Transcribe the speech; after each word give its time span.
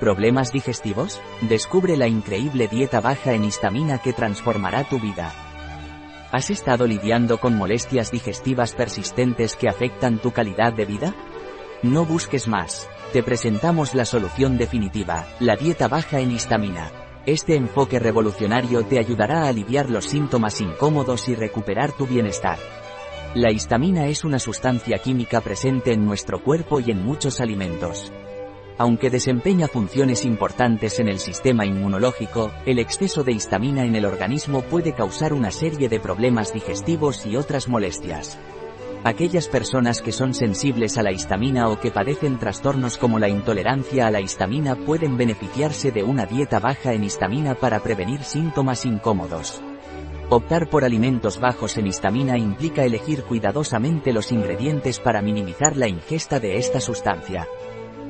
¿Problemas 0.00 0.52
digestivos? 0.52 1.20
Descubre 1.42 1.96
la 1.96 2.08
increíble 2.08 2.66
dieta 2.66 3.00
baja 3.00 3.32
en 3.32 3.44
histamina 3.44 3.98
que 3.98 4.12
transformará 4.12 4.84
tu 4.84 4.98
vida. 4.98 5.32
¿Has 6.32 6.50
estado 6.50 6.88
lidiando 6.88 7.38
con 7.38 7.56
molestias 7.56 8.10
digestivas 8.10 8.74
persistentes 8.74 9.54
que 9.54 9.68
afectan 9.68 10.18
tu 10.18 10.32
calidad 10.32 10.72
de 10.72 10.84
vida? 10.84 11.14
No 11.84 12.04
busques 12.04 12.48
más. 12.48 12.88
Te 13.12 13.22
presentamos 13.22 13.94
la 13.94 14.04
solución 14.04 14.58
definitiva, 14.58 15.28
la 15.38 15.54
dieta 15.54 15.86
baja 15.86 16.18
en 16.18 16.32
histamina. 16.32 16.90
Este 17.24 17.54
enfoque 17.54 18.00
revolucionario 18.00 18.84
te 18.84 18.98
ayudará 18.98 19.44
a 19.44 19.48
aliviar 19.48 19.88
los 19.90 20.06
síntomas 20.06 20.60
incómodos 20.60 21.28
y 21.28 21.36
recuperar 21.36 21.92
tu 21.92 22.06
bienestar. 22.08 22.58
La 23.34 23.52
histamina 23.52 24.08
es 24.08 24.24
una 24.24 24.40
sustancia 24.40 24.98
química 24.98 25.40
presente 25.40 25.92
en 25.92 26.04
nuestro 26.04 26.42
cuerpo 26.42 26.80
y 26.80 26.90
en 26.90 27.04
muchos 27.04 27.40
alimentos. 27.40 28.12
Aunque 28.76 29.08
desempeña 29.08 29.68
funciones 29.68 30.24
importantes 30.24 30.98
en 30.98 31.08
el 31.08 31.20
sistema 31.20 31.64
inmunológico, 31.64 32.50
el 32.66 32.80
exceso 32.80 33.22
de 33.22 33.30
histamina 33.32 33.84
en 33.84 33.94
el 33.94 34.04
organismo 34.04 34.62
puede 34.62 34.94
causar 34.94 35.32
una 35.32 35.52
serie 35.52 35.88
de 35.88 36.00
problemas 36.00 36.52
digestivos 36.52 37.24
y 37.24 37.36
otras 37.36 37.68
molestias. 37.68 38.36
Aquellas 39.04 39.48
personas 39.48 40.00
que 40.00 40.10
son 40.10 40.34
sensibles 40.34 40.98
a 40.98 41.02
la 41.02 41.12
histamina 41.12 41.68
o 41.68 41.78
que 41.78 41.92
padecen 41.92 42.38
trastornos 42.38 42.96
como 42.96 43.18
la 43.18 43.28
intolerancia 43.28 44.08
a 44.08 44.10
la 44.10 44.20
histamina 44.20 44.74
pueden 44.74 45.16
beneficiarse 45.16 45.92
de 45.92 46.02
una 46.02 46.26
dieta 46.26 46.58
baja 46.58 46.94
en 46.94 47.04
histamina 47.04 47.54
para 47.54 47.80
prevenir 47.80 48.24
síntomas 48.24 48.86
incómodos. 48.86 49.62
Optar 50.30 50.68
por 50.70 50.84
alimentos 50.84 51.38
bajos 51.38 51.76
en 51.76 51.86
histamina 51.86 52.38
implica 52.38 52.82
elegir 52.82 53.22
cuidadosamente 53.24 54.12
los 54.12 54.32
ingredientes 54.32 54.98
para 54.98 55.20
minimizar 55.20 55.76
la 55.76 55.86
ingesta 55.86 56.40
de 56.40 56.56
esta 56.56 56.80
sustancia. 56.80 57.46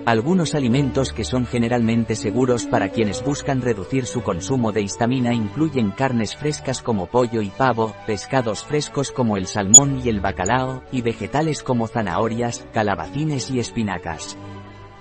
Algunos 0.07 0.55
alimentos 0.55 1.15
que 1.15 1.25
son 1.25 1.47
generalmente 1.47 2.15
seguros 2.15 2.67
para 2.67 2.91
quienes 2.91 3.25
buscan 3.25 3.63
reducir 3.63 4.05
su 4.05 4.23
consumo 4.23 4.71
de 4.71 4.83
histamina 4.83 5.33
incluyen 5.33 5.93
carnes 5.93 6.37
frescas 6.37 6.83
como 6.83 7.07
pollo 7.07 7.41
y 7.41 7.49
pavo, 7.49 7.95
pescados 8.07 8.65
frescos 8.65 9.11
como 9.11 9.39
el 9.39 9.47
salmón 9.47 10.03
y 10.05 10.11
el 10.11 10.21
bacalao, 10.21 10.83
y 10.93 11.01
vegetales 11.01 11.63
como 11.63 11.87
zanahorias, 11.87 12.67
calabacines 12.75 13.51
y 13.51 13.61
espinacas. 13.61 14.37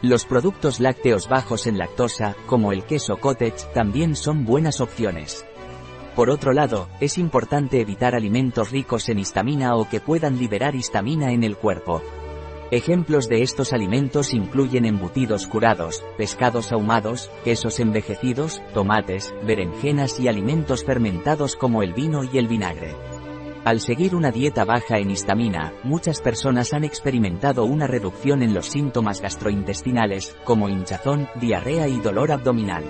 Los 0.02 0.24
productos 0.24 0.80
lácteos 0.80 1.28
bajos 1.28 1.68
en 1.68 1.78
lactosa, 1.78 2.38
como 2.46 2.72
el 2.72 2.86
queso 2.86 3.18
cottage, 3.18 3.74
también 3.74 4.16
son 4.16 4.46
buenas 4.46 4.80
opciones. 4.80 5.44
Por 6.16 6.30
otro 6.30 6.54
lado, 6.54 6.88
es 7.02 7.18
importante 7.18 7.82
evitar 7.82 8.16
alimentos 8.16 8.72
ricos 8.72 9.10
en 9.10 9.20
histamina 9.20 9.76
o 9.76 9.90
que 9.90 10.00
puedan 10.00 10.40
liberar 10.40 10.76
histamina 10.76 11.34
en 11.34 11.44
el 11.44 11.58
cuerpo. 11.58 12.02
Ejemplos 12.74 13.30
de 13.30 13.44
estos 13.44 13.72
alimentos 13.72 14.34
incluyen 14.34 14.86
embutidos 14.86 15.46
curados, 15.46 16.04
pescados 16.18 16.72
ahumados, 16.72 17.30
quesos 17.44 17.80
envejecidos, 17.80 18.64
tomates, 18.74 19.32
berenjenas 19.46 20.20
y 20.20 20.28
alimentos 20.28 20.84
fermentados 20.84 21.56
como 21.56 21.84
el 21.84 21.94
vino 21.94 22.24
y 22.24 22.40
el 22.40 22.48
vinagre. 22.48 22.96
Al 23.64 23.80
seguir 23.80 24.16
una 24.16 24.32
dieta 24.32 24.66
baja 24.66 24.98
en 24.98 25.12
histamina, 25.12 25.72
muchas 25.84 26.20
personas 26.20 26.74
han 26.74 26.84
experimentado 26.84 27.64
una 27.64 27.86
reducción 27.86 28.42
en 28.42 28.56
los 28.56 28.66
síntomas 28.66 29.22
gastrointestinales, 29.22 30.36
como 30.44 30.68
hinchazón, 30.68 31.30
diarrea 31.40 31.88
y 31.88 32.00
dolor 32.00 32.32
abdominal. 32.32 32.86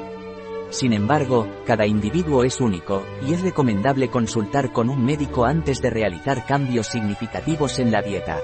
Sin 0.70 0.94
embargo, 0.94 1.46
cada 1.66 1.86
individuo 1.86 2.46
es 2.46 2.62
único, 2.62 3.04
y 3.28 3.34
es 3.34 3.42
recomendable 3.42 4.08
consultar 4.08 4.72
con 4.72 4.88
un 4.90 5.04
médico 5.04 5.44
antes 5.44 5.82
de 5.82 5.90
realizar 5.90 6.46
cambios 6.46 6.88
significativos 6.88 7.80
en 7.80 7.92
la 7.92 8.02
dieta. 8.02 8.40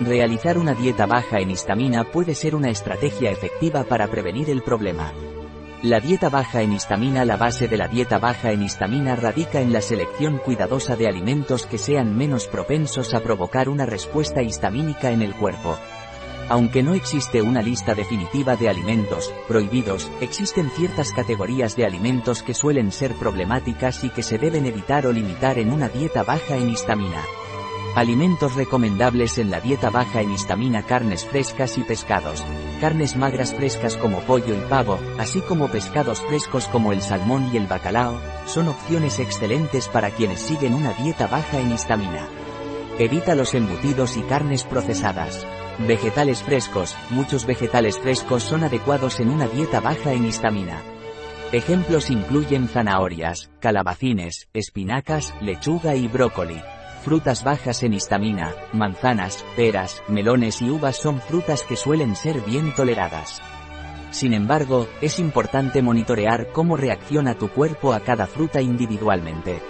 Realizar 0.00 0.58
una 0.58 0.74
dieta 0.74 1.06
baja 1.06 1.38
en 1.38 1.50
histamina 1.50 2.04
puede 2.04 2.34
ser 2.34 2.54
una 2.54 2.70
estrategia 2.70 3.30
efectiva 3.30 3.84
para 3.84 4.08
prevenir 4.08 4.50
el 4.50 4.62
problema. 4.62 5.12
La 5.82 6.00
dieta 6.00 6.28
baja 6.28 6.62
en 6.62 6.72
histamina 6.72 7.24
La 7.24 7.36
base 7.36 7.68
de 7.68 7.76
la 7.76 7.88
dieta 7.88 8.18
baja 8.18 8.52
en 8.52 8.62
histamina 8.62 9.16
radica 9.16 9.60
en 9.60 9.72
la 9.72 9.80
selección 9.80 10.38
cuidadosa 10.38 10.96
de 10.96 11.08
alimentos 11.08 11.66
que 11.66 11.78
sean 11.78 12.16
menos 12.16 12.46
propensos 12.46 13.14
a 13.14 13.20
provocar 13.20 13.68
una 13.68 13.84
respuesta 13.84 14.42
histamínica 14.42 15.10
en 15.10 15.22
el 15.22 15.34
cuerpo. 15.34 15.76
Aunque 16.48 16.82
no 16.82 16.94
existe 16.94 17.40
una 17.42 17.62
lista 17.62 17.94
definitiva 17.94 18.56
de 18.56 18.68
alimentos 18.68 19.32
prohibidos, 19.46 20.10
existen 20.20 20.70
ciertas 20.70 21.12
categorías 21.12 21.76
de 21.76 21.86
alimentos 21.86 22.42
que 22.42 22.54
suelen 22.54 22.92
ser 22.92 23.14
problemáticas 23.14 24.04
y 24.04 24.10
que 24.10 24.22
se 24.22 24.38
deben 24.38 24.66
evitar 24.66 25.06
o 25.06 25.12
limitar 25.12 25.58
en 25.58 25.72
una 25.72 25.88
dieta 25.88 26.22
baja 26.22 26.56
en 26.56 26.70
histamina. 26.70 27.22
Alimentos 27.94 28.54
recomendables 28.54 29.36
en 29.36 29.50
la 29.50 29.60
dieta 29.60 29.90
baja 29.90 30.22
en 30.22 30.32
histamina 30.32 30.82
carnes 30.82 31.26
frescas 31.26 31.76
y 31.76 31.82
pescados. 31.82 32.42
Carnes 32.80 33.16
magras 33.16 33.52
frescas 33.52 33.98
como 33.98 34.20
pollo 34.20 34.54
y 34.54 34.60
pavo, 34.70 34.98
así 35.18 35.42
como 35.42 35.68
pescados 35.68 36.22
frescos 36.22 36.68
como 36.68 36.94
el 36.94 37.02
salmón 37.02 37.50
y 37.52 37.58
el 37.58 37.66
bacalao, 37.66 38.18
son 38.46 38.68
opciones 38.68 39.18
excelentes 39.18 39.88
para 39.88 40.08
quienes 40.08 40.40
siguen 40.40 40.72
una 40.72 40.94
dieta 40.94 41.26
baja 41.26 41.60
en 41.60 41.70
histamina. 41.70 42.26
Evita 42.98 43.34
los 43.34 43.52
embutidos 43.52 44.16
y 44.16 44.22
carnes 44.22 44.64
procesadas. 44.64 45.46
Vegetales 45.86 46.42
frescos, 46.42 46.96
muchos 47.10 47.44
vegetales 47.44 47.98
frescos 47.98 48.42
son 48.42 48.64
adecuados 48.64 49.20
en 49.20 49.28
una 49.28 49.46
dieta 49.48 49.80
baja 49.80 50.14
en 50.14 50.24
histamina. 50.24 50.82
Ejemplos 51.52 52.08
incluyen 52.08 52.68
zanahorias, 52.68 53.50
calabacines, 53.60 54.48
espinacas, 54.54 55.34
lechuga 55.42 55.94
y 55.94 56.08
brócoli. 56.08 56.62
Frutas 57.02 57.42
bajas 57.42 57.82
en 57.82 57.94
histamina, 57.94 58.54
manzanas, 58.72 59.44
peras, 59.56 60.04
melones 60.06 60.62
y 60.62 60.70
uvas 60.70 60.96
son 60.96 61.20
frutas 61.20 61.64
que 61.64 61.74
suelen 61.74 62.14
ser 62.14 62.40
bien 62.42 62.72
toleradas. 62.76 63.42
Sin 64.12 64.32
embargo, 64.32 64.86
es 65.00 65.18
importante 65.18 65.82
monitorear 65.82 66.52
cómo 66.52 66.76
reacciona 66.76 67.34
tu 67.34 67.48
cuerpo 67.48 67.92
a 67.92 68.00
cada 68.00 68.28
fruta 68.28 68.62
individualmente. 68.62 69.60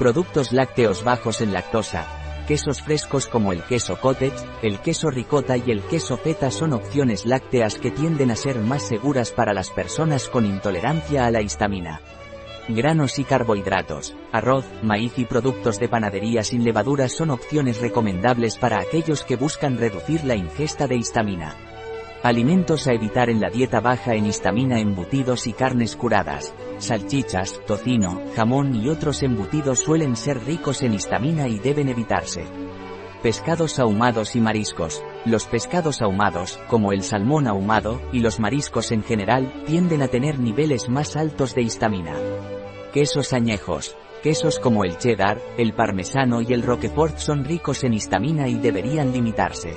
Productos 0.00 0.52
lácteos 0.52 1.04
bajos 1.04 1.40
en 1.40 1.52
lactosa, 1.52 2.04
quesos 2.48 2.82
frescos 2.82 3.28
como 3.28 3.52
el 3.52 3.62
queso 3.62 4.00
cottage, 4.00 4.34
el 4.62 4.80
queso 4.80 5.08
ricota 5.10 5.56
y 5.56 5.70
el 5.70 5.82
queso 5.82 6.16
feta 6.16 6.50
son 6.50 6.72
opciones 6.72 7.26
lácteas 7.26 7.76
que 7.76 7.92
tienden 7.92 8.32
a 8.32 8.36
ser 8.36 8.58
más 8.58 8.82
seguras 8.82 9.30
para 9.30 9.54
las 9.54 9.70
personas 9.70 10.26
con 10.26 10.44
intolerancia 10.44 11.26
a 11.26 11.30
la 11.30 11.42
histamina. 11.42 12.00
Granos 12.68 13.20
y 13.20 13.24
carbohidratos, 13.24 14.16
arroz, 14.32 14.64
maíz 14.82 15.12
y 15.18 15.24
productos 15.24 15.78
de 15.78 15.88
panadería 15.88 16.42
sin 16.42 16.64
levaduras 16.64 17.12
son 17.12 17.30
opciones 17.30 17.80
recomendables 17.80 18.56
para 18.56 18.80
aquellos 18.80 19.22
que 19.22 19.36
buscan 19.36 19.78
reducir 19.78 20.24
la 20.24 20.34
ingesta 20.34 20.88
de 20.88 20.96
histamina. 20.96 21.54
Alimentos 22.24 22.88
a 22.88 22.92
evitar 22.92 23.30
en 23.30 23.40
la 23.40 23.50
dieta 23.50 23.78
baja 23.78 24.16
en 24.16 24.26
histamina 24.26 24.80
embutidos 24.80 25.46
y 25.46 25.52
carnes 25.52 25.94
curadas. 25.94 26.52
Salchichas, 26.78 27.60
tocino, 27.68 28.20
jamón 28.34 28.74
y 28.74 28.88
otros 28.88 29.22
embutidos 29.22 29.78
suelen 29.78 30.16
ser 30.16 30.44
ricos 30.44 30.82
en 30.82 30.94
histamina 30.94 31.46
y 31.46 31.60
deben 31.60 31.88
evitarse. 31.88 32.46
Pescados 33.22 33.78
ahumados 33.78 34.34
y 34.34 34.40
mariscos. 34.40 35.04
Los 35.24 35.46
pescados 35.46 36.02
ahumados, 36.02 36.58
como 36.68 36.92
el 36.92 37.04
salmón 37.04 37.46
ahumado, 37.46 38.00
y 38.12 38.20
los 38.20 38.40
mariscos 38.40 38.90
en 38.90 39.04
general, 39.04 39.62
tienden 39.66 40.02
a 40.02 40.08
tener 40.08 40.40
niveles 40.40 40.88
más 40.88 41.16
altos 41.16 41.54
de 41.54 41.62
histamina. 41.62 42.12
Quesos 42.96 43.34
añejos. 43.34 43.94
Quesos 44.22 44.58
como 44.58 44.82
el 44.82 44.96
cheddar, 44.96 45.38
el 45.58 45.74
parmesano 45.74 46.40
y 46.40 46.54
el 46.54 46.62
roquefort 46.62 47.18
son 47.18 47.44
ricos 47.44 47.84
en 47.84 47.92
histamina 47.92 48.48
y 48.48 48.54
deberían 48.54 49.12
limitarse. 49.12 49.76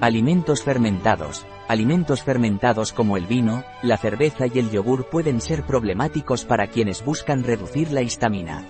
Alimentos 0.00 0.64
fermentados. 0.64 1.46
Alimentos 1.68 2.24
fermentados 2.24 2.92
como 2.92 3.16
el 3.16 3.26
vino, 3.26 3.62
la 3.84 3.96
cerveza 3.98 4.48
y 4.52 4.58
el 4.58 4.68
yogur 4.68 5.08
pueden 5.08 5.40
ser 5.40 5.62
problemáticos 5.62 6.44
para 6.44 6.66
quienes 6.66 7.04
buscan 7.04 7.44
reducir 7.44 7.92
la 7.92 8.02
histamina. 8.02 8.68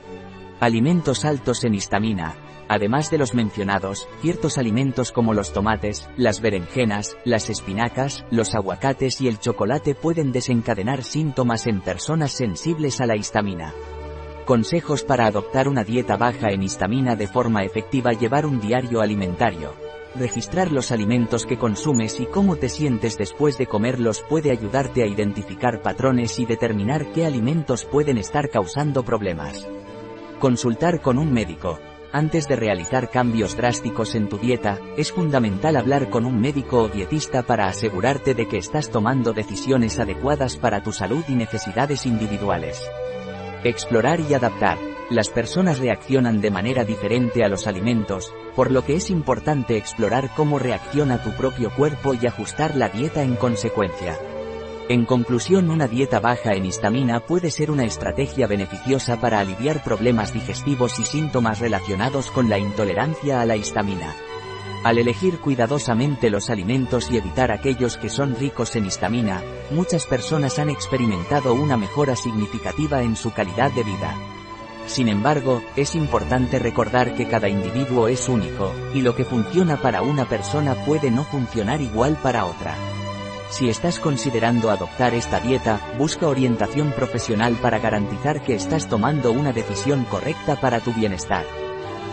Alimentos 0.61 1.25
altos 1.25 1.65
en 1.65 1.73
histamina. 1.73 2.35
Además 2.71 3.11
de 3.11 3.19
los 3.19 3.35
mencionados, 3.35 4.09
ciertos 4.21 4.57
alimentos 4.57 5.11
como 5.11 5.35
los 5.35 5.53
tomates, 5.53 6.09
las 6.17 6.41
berenjenas, 6.41 7.17
las 7.25 7.51
espinacas, 7.51 8.25
los 8.31 8.55
aguacates 8.55 9.21
y 9.21 9.27
el 9.27 9.41
chocolate 9.41 9.97
pueden 9.97 10.31
desencadenar 10.31 11.03
síntomas 11.03 11.67
en 11.67 11.81
personas 11.81 12.31
sensibles 12.31 13.01
a 13.01 13.07
la 13.07 13.17
histamina. 13.17 13.75
Consejos 14.45 15.03
para 15.03 15.27
adoptar 15.27 15.67
una 15.67 15.83
dieta 15.83 16.17
baja 16.17 16.51
en 16.53 16.63
histamina 16.63 17.17
de 17.17 17.27
forma 17.27 17.65
efectiva 17.65 18.13
Llevar 18.13 18.47
un 18.47 18.61
diario 18.61 19.01
alimentario. 19.01 19.75
Registrar 20.15 20.71
los 20.71 20.93
alimentos 20.93 21.47
que 21.47 21.59
consumes 21.59 22.21
y 22.21 22.27
cómo 22.27 22.55
te 22.55 22.69
sientes 22.69 23.19
después 23.19 23.59
de 23.59 23.67
comerlos 23.67 24.21
puede 24.21 24.53
ayudarte 24.53 25.03
a 25.03 25.07
identificar 25.07 25.83
patrones 25.83 26.39
y 26.39 26.47
determinar 26.47 27.11
qué 27.11 27.27
alimentos 27.27 27.85
pueden 27.85 28.17
estar 28.17 28.49
causando 28.49 29.03
problemas. 29.03 29.67
Consultar 30.39 31.01
con 31.01 31.19
un 31.19 31.33
médico. 31.33 31.81
Antes 32.13 32.49
de 32.49 32.57
realizar 32.57 33.09
cambios 33.09 33.57
drásticos 33.57 34.17
en 34.17 34.29
tu 34.29 34.37
dieta, 34.37 34.81
es 34.97 35.13
fundamental 35.13 35.77
hablar 35.77 36.11
con 36.11 36.25
un 36.27 36.41
médico 36.41 36.83
o 36.83 36.89
dietista 36.89 37.45
para 37.45 37.69
asegurarte 37.69 38.35
de 38.35 38.49
que 38.49 38.59
estás 38.59 38.91
tomando 38.91 39.33
decisiones 39.33 40.01
adecuadas 40.01 40.57
para 40.57 40.83
tu 40.83 40.91
salud 40.91 41.23
y 41.29 41.35
necesidades 41.35 42.07
individuales. 42.07 42.83
Explorar 43.63 44.19
y 44.29 44.35
adaptar. 44.35 44.77
Las 45.09 45.29
personas 45.29 45.79
reaccionan 45.79 46.41
de 46.41 46.51
manera 46.51 46.85
diferente 46.85 47.45
a 47.45 47.49
los 47.49 47.69
alimentos, 47.69 48.35
por 48.57 48.73
lo 48.73 48.85
que 48.85 48.95
es 48.95 49.09
importante 49.11 49.77
explorar 49.77 50.31
cómo 50.35 50.59
reacciona 50.59 51.23
tu 51.23 51.31
propio 51.31 51.71
cuerpo 51.71 52.15
y 52.15 52.27
ajustar 52.27 52.75
la 52.75 52.89
dieta 52.89 53.23
en 53.23 53.37
consecuencia. 53.37 54.19
En 54.91 55.05
conclusión, 55.05 55.71
una 55.71 55.87
dieta 55.87 56.19
baja 56.19 56.55
en 56.55 56.67
histamina 56.67 57.21
puede 57.21 57.53
ser 57.53 57.71
una 57.71 57.85
estrategia 57.85 58.49
beneficiosa 58.49 59.21
para 59.21 59.39
aliviar 59.39 59.85
problemas 59.85 60.33
digestivos 60.33 60.99
y 60.99 61.05
síntomas 61.05 61.61
relacionados 61.61 62.29
con 62.33 62.49
la 62.49 62.59
intolerancia 62.59 63.41
a 63.41 63.47
la 63.47 63.55
histamina. 63.55 64.13
Al 64.83 64.99
elegir 64.99 65.39
cuidadosamente 65.39 66.29
los 66.29 66.51
alimentos 66.51 67.09
y 67.09 67.19
evitar 67.19 67.53
aquellos 67.53 67.99
que 67.99 68.09
son 68.09 68.35
ricos 68.35 68.75
en 68.75 68.87
histamina, 68.87 69.41
muchas 69.71 70.07
personas 70.07 70.59
han 70.59 70.71
experimentado 70.71 71.55
una 71.55 71.77
mejora 71.77 72.17
significativa 72.17 73.01
en 73.05 73.15
su 73.15 73.33
calidad 73.33 73.71
de 73.71 73.85
vida. 73.85 74.17
Sin 74.89 75.07
embargo, 75.07 75.63
es 75.77 75.95
importante 75.95 76.59
recordar 76.59 77.15
que 77.15 77.29
cada 77.29 77.49
individuo 77.49 78.09
es 78.09 78.29
único, 78.29 78.75
y 78.93 79.03
lo 79.03 79.15
que 79.15 79.25
funciona 79.25 79.81
para 79.81 80.03
una 80.03 80.25
persona 80.29 80.75
puede 80.85 81.13
no 81.13 81.23
funcionar 81.23 81.81
igual 81.81 82.19
para 82.21 82.45
otra. 82.45 82.75
Si 83.51 83.69
estás 83.69 83.99
considerando 83.99 84.71
adoptar 84.71 85.13
esta 85.13 85.41
dieta, 85.41 85.81
busca 85.99 86.29
orientación 86.29 86.93
profesional 86.93 87.55
para 87.61 87.81
garantizar 87.81 88.43
que 88.43 88.55
estás 88.55 88.89
tomando 88.89 89.33
una 89.33 89.53
decisión 89.53 90.05
correcta 90.05 90.61
para 90.61 90.81
tu 90.81 90.93
bienestar. 90.93 91.45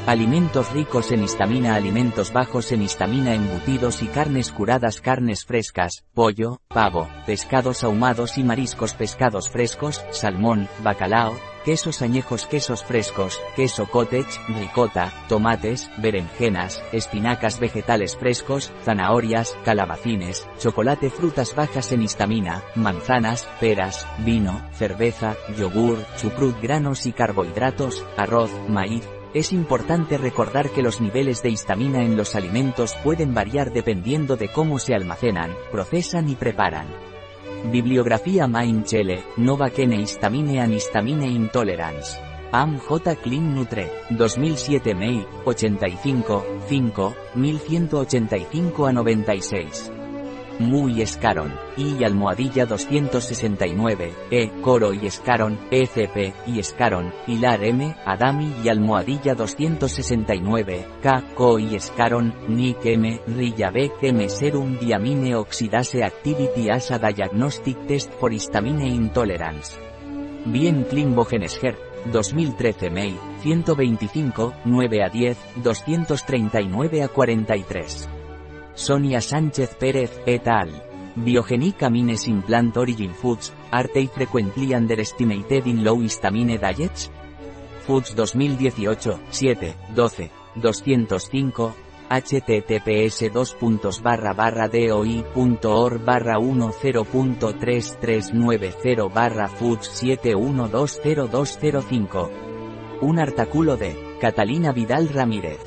Alimentos 0.08 0.72
ricos 0.72 1.12
en 1.12 1.24
histamina 1.24 1.76
Alimentos 1.76 2.32
bajos 2.32 2.72
en 2.72 2.82
histamina 2.82 3.36
embutidos 3.36 4.02
y 4.02 4.08
carnes 4.08 4.54
curadas 4.54 5.02
Carnes 5.02 5.44
frescas, 5.44 6.06
pollo, 6.14 6.62
pavo, 6.70 7.10
pescados 7.26 7.84
ahumados 7.84 8.38
y 8.38 8.44
mariscos 8.44 8.94
Pescados 8.94 9.50
frescos, 9.50 10.06
salmón, 10.12 10.70
bacalao, 10.82 11.38
quesos 11.68 12.02
añejos 12.02 12.46
quesos 12.46 12.82
frescos, 12.86 13.42
queso 13.58 13.88
cottage, 13.88 14.40
ricota, 14.48 15.12
tomates, 15.28 15.92
berenjenas, 15.98 16.82
espinacas 16.94 17.60
vegetales 17.60 18.16
frescos, 18.16 18.72
zanahorias, 18.86 19.54
calabacines, 19.66 20.48
chocolate 20.60 21.10
frutas 21.10 21.54
bajas 21.56 21.92
en 21.92 22.04
histamina, 22.04 22.64
manzanas, 22.76 23.50
peras, 23.60 24.08
vino, 24.20 24.62
cerveza, 24.76 25.36
yogur, 25.58 26.06
chucrut 26.16 26.58
granos 26.62 27.06
y 27.06 27.12
carbohidratos, 27.12 28.02
arroz, 28.16 28.50
maíz, 28.70 29.06
es 29.34 29.52
importante 29.52 30.18
recordar 30.18 30.70
que 30.70 30.82
los 30.82 31.02
niveles 31.02 31.44
de 31.44 31.50
histamina 31.50 32.02
en 32.02 32.16
los 32.16 32.36
alimentos 32.36 32.96
pueden 33.04 33.34
variar 33.34 33.74
dependiendo 33.74 34.38
de 34.38 34.48
cómo 34.48 34.80
se 34.80 34.96
almacenan, 34.96 35.54
procesan 35.70 36.30
y 36.30 36.36
preparan. 36.36 37.17
Bibliografía 37.66 38.48
Main 38.48 38.84
Chele, 38.84 39.24
Nova 39.38 39.70
Kene 39.70 39.98
Histamine 39.98 40.62
and 40.62 40.74
Histamine 40.74 41.28
Intolerance. 41.28 42.18
Am 42.52 42.80
J. 42.80 43.16
Clean 43.18 43.54
Nutre, 43.54 43.92
2007 44.10 44.96
Mail, 44.96 45.28
85, 45.46 46.44
5, 46.70 47.16
1185 47.36 48.88
a 48.88 48.94
96. 48.94 49.97
Muy 50.60 51.02
Escaron, 51.02 51.54
y 51.78 52.04
almohadilla 52.04 52.66
269, 52.66 54.14
E, 54.32 54.50
Coro 54.62 54.94
y 54.94 55.06
Escaron, 55.06 55.60
ECP, 55.70 56.34
y 56.48 56.60
Escaron, 56.60 57.14
Hilar 57.28 57.64
M, 57.64 57.96
Adami 58.06 58.54
y 58.64 58.70
almohadilla 58.70 59.36
269, 59.36 60.88
K, 61.02 61.24
Co 61.36 61.60
y 61.60 61.76
Escaron, 61.76 62.34
Nick 62.48 62.86
M, 62.86 63.22
Rillabek 63.28 63.94
M 64.02 64.28
Serum 64.30 64.80
Diamine 64.80 65.36
Oxidase 65.36 66.04
Activity 66.04 66.70
Asa 66.70 66.98
Diagnostic 66.98 67.86
Test 67.86 68.12
for 68.14 68.34
Histamine 68.34 68.88
Intolerance. 68.88 69.78
Bien 70.46 70.86
Klimbogenesher, 70.86 71.78
2013 72.12 72.90
May, 72.90 73.20
125, 73.44 74.54
9 74.66 75.04
a 75.04 75.10
10, 75.10 75.38
239 75.64 77.04
a 77.04 77.08
43. 77.10 78.10
Sonia 78.78 79.22
Sánchez 79.22 79.76
Pérez, 79.76 80.22
et 80.28 80.48
al. 80.48 80.70
Biogenic 81.16 81.82
Amines 81.82 82.28
Implant 82.28 82.78
Origin 82.78 83.16
Foods, 83.16 83.52
are 83.72 83.90
they 83.90 84.08
frequently 84.08 84.76
underestimated 84.76 85.66
in 85.66 85.84
low 85.84 86.00
histamine 86.00 86.60
diets? 86.60 87.10
Foods 87.88 88.14
2018, 88.16 89.20
7, 89.32 89.76
12, 89.96 90.30
205, 90.62 91.74
https 92.08 93.26
barra 94.04 94.34
barra 94.34 94.68
doi.org 94.68 96.06
barra 96.06 96.38
10.3390 96.38 99.12
barra 99.12 99.48
foods 99.48 100.04
71200205. 100.04 102.30
Un 103.02 103.20
artículo 103.20 103.76
de 103.76 103.98
Catalina 104.22 104.72
Vidal 104.72 105.10
Ramírez. 105.10 105.67